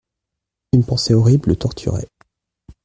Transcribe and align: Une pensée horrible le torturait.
Une 0.73 0.83
pensée 0.83 1.13
horrible 1.13 1.49
le 1.49 1.55
torturait. 1.55 2.07